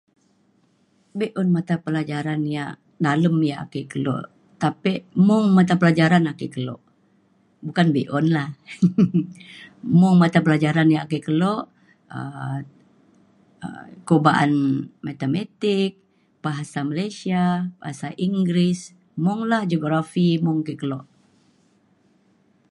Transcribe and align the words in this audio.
be'un 1.19 1.47
matapelajaran 1.55 2.41
ya' 2.55 2.75
ngalem 3.03 3.37
ya' 3.49 3.61
ake 3.65 3.81
keluk 3.91 4.25
tapi 4.63 4.93
mung 5.27 5.45
matapelajaran 5.57 6.23
ake 6.31 6.45
keluk 6.55 6.81
bukan 7.65 7.87
be'un 7.95 8.25
la 8.35 8.43
mung 9.99 10.15
matapelajaran 10.23 10.93
ya' 10.93 11.05
ake 11.07 11.17
keluk 11.27 11.63
um 12.17 12.57
ku 14.07 14.15
ba'an 14.25 14.53
matematik 15.07 15.91
bahasa 16.45 16.79
malaysia 16.91 17.43
bahasa 17.81 18.07
inggeris 18.27 18.79
mung 19.23 19.41
la 19.51 19.59
geografi 19.71 20.27
mung 20.45 20.59
ake 20.63 20.73
keluk 20.81 21.05